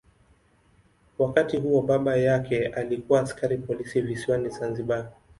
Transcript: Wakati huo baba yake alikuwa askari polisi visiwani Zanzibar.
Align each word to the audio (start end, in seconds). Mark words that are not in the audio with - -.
Wakati 1.19 1.57
huo 1.57 1.81
baba 1.81 2.15
yake 2.15 2.67
alikuwa 2.67 3.21
askari 3.21 3.57
polisi 3.57 4.01
visiwani 4.01 4.49
Zanzibar. 4.49 5.11